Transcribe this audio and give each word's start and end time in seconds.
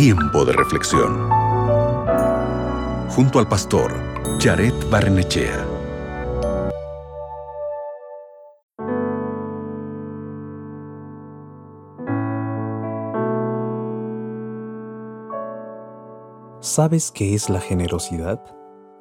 Tiempo 0.00 0.44
de 0.44 0.52
reflexión. 0.52 1.28
Junto 3.08 3.40
al 3.40 3.48
pastor 3.48 3.92
Jared 4.38 4.72
Barnechea. 4.92 5.66
¿Sabes 16.60 17.10
qué 17.10 17.34
es 17.34 17.50
la 17.50 17.60
generosidad? 17.60 18.40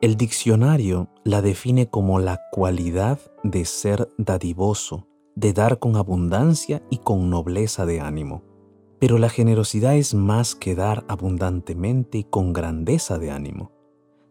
El 0.01 0.17
diccionario 0.17 1.09
la 1.23 1.43
define 1.43 1.91
como 1.91 2.17
la 2.17 2.41
cualidad 2.51 3.19
de 3.43 3.65
ser 3.65 4.09
dadivoso, 4.17 5.07
de 5.35 5.53
dar 5.53 5.77
con 5.77 5.95
abundancia 5.95 6.81
y 6.89 6.97
con 6.97 7.29
nobleza 7.29 7.85
de 7.85 8.01
ánimo. 8.01 8.56
Pero 8.99 9.17
la 9.17 9.29
generosidad 9.29 9.95
es 9.95 10.13
más 10.13 10.55
que 10.55 10.75
dar 10.75 11.05
abundantemente 11.07 12.19
y 12.19 12.23
con 12.23 12.53
grandeza 12.53 13.17
de 13.17 13.31
ánimo. 13.31 13.71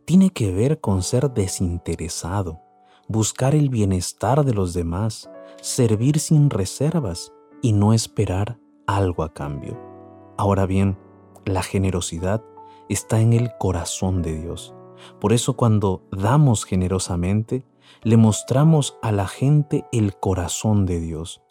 Tiene 0.04 0.30
que 0.30 0.52
ver 0.52 0.80
con 0.80 1.02
ser 1.02 1.30
desinteresado, 1.30 2.60
buscar 3.08 3.54
el 3.54 3.68
bienestar 3.68 4.44
de 4.44 4.54
los 4.54 4.74
demás, 4.74 5.30
servir 5.60 6.18
sin 6.18 6.50
reservas 6.50 7.32
y 7.62 7.72
no 7.72 7.92
esperar 7.92 8.58
algo 8.86 9.22
a 9.22 9.32
cambio. 9.32 9.78
Ahora 10.36 10.66
bien, 10.66 10.98
la 11.44 11.62
generosidad 11.62 12.44
está 12.88 13.20
en 13.20 13.32
el 13.32 13.50
corazón 13.58 14.22
de 14.22 14.40
Dios. 14.40 14.74
Por 15.20 15.32
eso 15.32 15.56
cuando 15.56 16.02
damos 16.10 16.64
generosamente, 16.64 17.64
le 18.02 18.16
mostramos 18.16 18.98
a 19.02 19.12
la 19.12 19.26
gente 19.26 19.84
el 19.92 20.16
corazón 20.16 20.86
de 20.86 21.00
Dios. 21.00 21.42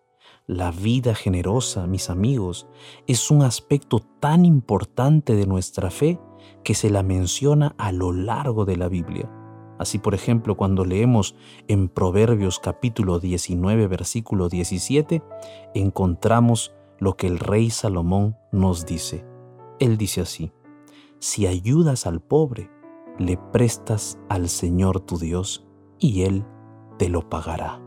La 0.47 0.69
vida 0.69 1.15
generosa, 1.15 1.87
mis 1.87 2.11
amigos, 2.11 2.67
es 3.07 3.31
un 3.31 3.41
aspecto 3.41 3.99
tan 4.19 4.45
importante 4.45 5.33
de 5.33 5.47
nuestra 5.47 5.89
fe 5.89 6.19
que 6.63 6.75
se 6.75 6.91
la 6.91 7.01
menciona 7.01 7.73
a 7.79 7.91
lo 7.91 8.11
largo 8.11 8.63
de 8.63 8.77
la 8.77 8.87
Biblia. 8.87 9.27
Así, 9.79 9.97
por 9.97 10.13
ejemplo, 10.13 10.55
cuando 10.55 10.85
leemos 10.85 11.35
en 11.67 11.89
Proverbios 11.89 12.59
capítulo 12.59 13.19
19, 13.19 13.87
versículo 13.87 14.47
17, 14.47 15.23
encontramos 15.73 16.75
lo 16.99 17.17
que 17.17 17.25
el 17.25 17.39
rey 17.39 17.71
Salomón 17.71 18.37
nos 18.51 18.85
dice. 18.85 19.25
Él 19.79 19.97
dice 19.97 20.21
así, 20.21 20.51
si 21.17 21.47
ayudas 21.47 22.05
al 22.05 22.21
pobre, 22.21 22.69
le 23.17 23.37
prestas 23.51 24.19
al 24.29 24.47
Señor 24.47 24.99
tu 24.99 25.17
Dios, 25.17 25.65
y 25.97 26.21
Él 26.21 26.45
te 26.99 27.09
lo 27.09 27.29
pagará. 27.29 27.84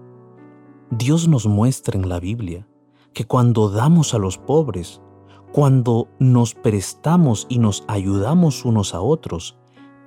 Dios 0.91 1.28
nos 1.28 1.47
muestra 1.47 1.98
en 1.98 2.08
la 2.08 2.19
Biblia 2.19 2.67
que 3.12 3.27
cuando 3.27 3.69
damos 3.69 4.14
a 4.14 4.19
los 4.19 4.39
pobres, 4.39 5.03
cuando 5.53 6.08
nos 6.19 6.55
prestamos 6.55 7.47
y 7.50 7.58
nos 7.58 7.84
ayudamos 7.89 8.64
unos 8.64 8.95
a 8.95 9.00
otros, 9.00 9.58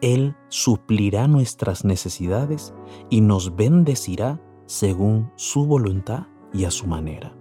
Él 0.02 0.36
suplirá 0.50 1.28
nuestras 1.28 1.86
necesidades 1.86 2.74
y 3.10 3.22
nos 3.22 3.56
bendecirá 3.56 4.42
según 4.66 5.32
su 5.36 5.66
voluntad 5.66 6.28
y 6.52 6.66
a 6.66 6.72
su 6.72 6.88
manera. 6.88 7.36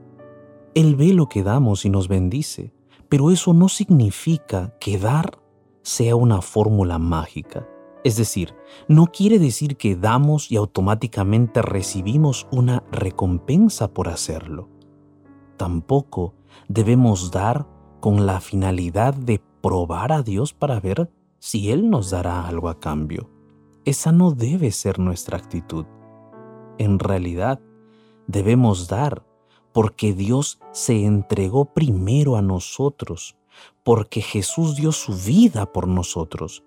Él 0.74 0.94
ve 0.94 1.14
lo 1.14 1.28
que 1.28 1.42
damos 1.42 1.84
y 1.86 1.90
nos 1.90 2.08
bendice, 2.08 2.74
pero 3.08 3.30
eso 3.30 3.54
no 3.54 3.68
significa 3.68 4.74
que 4.80 4.98
dar 4.98 5.38
sea 5.82 6.14
una 6.14 6.42
fórmula 6.42 6.98
mágica. 6.98 7.66
Es 8.02 8.16
decir, 8.16 8.54
no 8.88 9.06
quiere 9.06 9.38
decir 9.38 9.76
que 9.76 9.94
damos 9.94 10.50
y 10.50 10.56
automáticamente 10.56 11.60
recibimos 11.60 12.46
una 12.50 12.82
recompensa 12.90 13.92
por 13.92 14.08
hacerlo. 14.08 14.68
Tampoco 15.58 16.34
debemos 16.68 17.30
dar 17.30 17.66
con 18.00 18.24
la 18.24 18.40
finalidad 18.40 19.12
de 19.12 19.42
probar 19.60 20.12
a 20.12 20.22
Dios 20.22 20.54
para 20.54 20.80
ver 20.80 21.10
si 21.38 21.70
Él 21.70 21.90
nos 21.90 22.10
dará 22.10 22.46
algo 22.46 22.70
a 22.70 22.80
cambio. 22.80 23.28
Esa 23.84 24.12
no 24.12 24.30
debe 24.30 24.70
ser 24.70 24.98
nuestra 24.98 25.36
actitud. 25.36 25.84
En 26.78 26.98
realidad, 26.98 27.60
debemos 28.26 28.88
dar 28.88 29.26
porque 29.72 30.14
Dios 30.14 30.58
se 30.72 31.04
entregó 31.04 31.66
primero 31.66 32.36
a 32.36 32.42
nosotros, 32.42 33.36
porque 33.84 34.22
Jesús 34.22 34.76
dio 34.76 34.90
su 34.92 35.12
vida 35.14 35.70
por 35.70 35.86
nosotros 35.86 36.64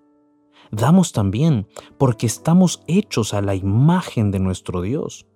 damos 0.74 1.12
también 1.12 1.68
porque 1.98 2.26
estamos 2.26 2.82
hechos 2.88 3.34
a 3.34 3.42
la 3.42 3.56
imagen 3.56 4.32
de 4.32 4.40
nuestro 4.40 4.82
Dios, 4.82 5.28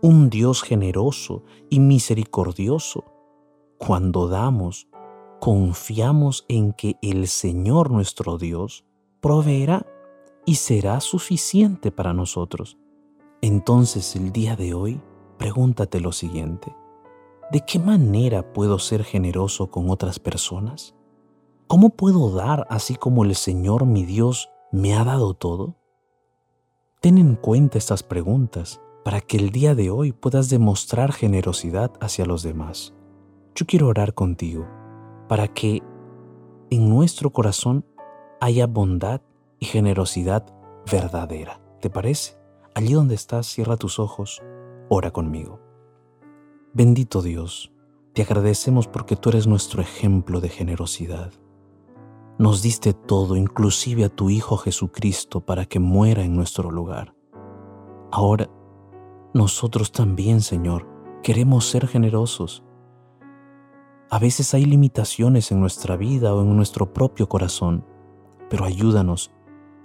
un 0.00 0.30
Dios 0.30 0.62
generoso 0.62 1.44
y 1.68 1.80
misericordioso. 1.80 3.04
Cuando 3.78 4.26
damos, 4.26 4.88
confiamos 5.40 6.46
en 6.48 6.72
que 6.72 6.96
el 7.02 7.28
Señor 7.28 7.90
nuestro 7.90 8.38
Dios 8.38 8.84
proveerá 9.20 9.86
y 10.46 10.54
será 10.54 11.00
suficiente 11.00 11.92
para 11.92 12.14
nosotros. 12.14 12.78
Entonces 13.42 14.16
el 14.16 14.32
día 14.32 14.56
de 14.56 14.72
hoy, 14.72 15.00
pregúntate 15.36 16.00
lo 16.00 16.12
siguiente. 16.12 16.74
¿De 17.52 17.60
qué 17.60 17.78
manera 17.78 18.52
puedo 18.54 18.78
ser 18.78 19.04
generoso 19.04 19.70
con 19.70 19.90
otras 19.90 20.18
personas? 20.18 20.94
¿Cómo 21.66 21.90
puedo 21.90 22.30
dar 22.30 22.66
así 22.70 22.94
como 22.94 23.24
el 23.24 23.34
Señor 23.34 23.84
mi 23.84 24.04
Dios 24.04 24.48
¿Me 24.76 24.94
ha 24.94 25.04
dado 25.04 25.32
todo? 25.32 25.74
Ten 27.00 27.16
en 27.16 27.34
cuenta 27.36 27.78
estas 27.78 28.02
preguntas 28.02 28.82
para 29.06 29.22
que 29.22 29.38
el 29.38 29.48
día 29.48 29.74
de 29.74 29.88
hoy 29.88 30.12
puedas 30.12 30.50
demostrar 30.50 31.12
generosidad 31.12 31.92
hacia 31.98 32.26
los 32.26 32.42
demás. 32.42 32.92
Yo 33.54 33.64
quiero 33.64 33.88
orar 33.88 34.12
contigo 34.12 34.68
para 35.30 35.48
que 35.48 35.82
en 36.68 36.90
nuestro 36.90 37.30
corazón 37.30 37.86
haya 38.38 38.66
bondad 38.66 39.22
y 39.58 39.64
generosidad 39.64 40.44
verdadera. 40.92 41.58
¿Te 41.80 41.88
parece? 41.88 42.36
Allí 42.74 42.92
donde 42.92 43.14
estás, 43.14 43.46
cierra 43.46 43.78
tus 43.78 43.98
ojos, 43.98 44.42
ora 44.90 45.10
conmigo. 45.10 45.58
Bendito 46.74 47.22
Dios, 47.22 47.72
te 48.12 48.20
agradecemos 48.20 48.88
porque 48.88 49.16
tú 49.16 49.30
eres 49.30 49.46
nuestro 49.46 49.80
ejemplo 49.80 50.42
de 50.42 50.50
generosidad. 50.50 51.32
Nos 52.38 52.60
diste 52.60 52.92
todo, 52.92 53.36
inclusive 53.36 54.04
a 54.04 54.08
tu 54.10 54.28
Hijo 54.28 54.58
Jesucristo, 54.58 55.40
para 55.40 55.64
que 55.64 55.78
muera 55.78 56.22
en 56.22 56.36
nuestro 56.36 56.70
lugar. 56.70 57.14
Ahora, 58.12 58.50
nosotros 59.32 59.90
también, 59.90 60.42
Señor, 60.42 60.86
queremos 61.22 61.66
ser 61.66 61.86
generosos. 61.86 62.62
A 64.10 64.18
veces 64.18 64.52
hay 64.52 64.66
limitaciones 64.66 65.50
en 65.50 65.60
nuestra 65.60 65.96
vida 65.96 66.34
o 66.34 66.42
en 66.42 66.54
nuestro 66.54 66.92
propio 66.92 67.26
corazón, 67.26 67.86
pero 68.50 68.66
ayúdanos 68.66 69.32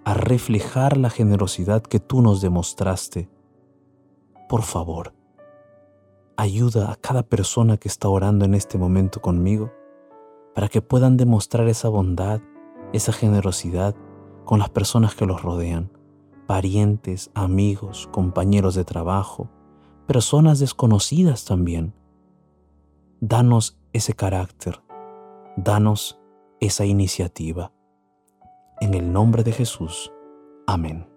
a 0.03 0.13
reflejar 0.13 0.97
la 0.97 1.09
generosidad 1.09 1.81
que 1.81 2.01
tú 2.01 2.22
nos 2.22 2.41
demostraste. 2.41 3.29
Por 4.50 4.63
favor, 4.63 5.13
ayuda 6.35 6.91
a 6.91 6.97
cada 6.97 7.23
persona 7.23 7.78
que 7.78 7.88
está 7.88 8.09
orando 8.09 8.44
en 8.44 8.56
este 8.56 8.78
momento 8.78 9.22
conmigo 9.22 9.72
para 10.53 10.67
que 10.67 10.81
puedan 10.81 11.17
demostrar 11.17 11.67
esa 11.67 11.89
bondad, 11.89 12.41
esa 12.94 13.13
generosidad 13.13 13.95
con 14.45 14.59
las 14.59 14.69
personas 14.69 15.16
que 15.16 15.25
los 15.25 15.41
rodean, 15.41 15.91
parientes, 16.47 17.31
amigos, 17.34 18.09
compañeros 18.12 18.75
de 18.75 18.84
trabajo, 18.84 19.50
personas 20.07 20.59
desconocidas 20.59 21.45
también. 21.45 21.94
Danos 23.22 23.79
ese 23.94 24.13
carácter, 24.13 24.81
danos 25.56 26.19
esa 26.59 26.85
iniciativa. 26.85 27.72
En 28.81 28.94
el 28.94 29.13
nombre 29.13 29.44
de 29.44 29.51
Jesús. 29.51 30.12
Amén. 30.68 31.07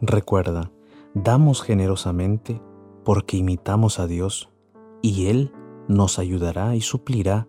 Recuerda, 0.00 0.70
damos 1.14 1.62
generosamente 1.62 2.60
porque 3.04 3.36
imitamos 3.36 3.98
a 3.98 4.06
Dios 4.06 4.50
y 5.00 5.26
Él 5.26 5.52
nos 5.88 6.18
ayudará 6.18 6.76
y 6.76 6.80
suplirá 6.80 7.48